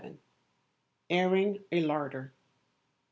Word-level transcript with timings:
Airing 1.11 1.63
a 1.71 1.81
Larder. 1.81 2.33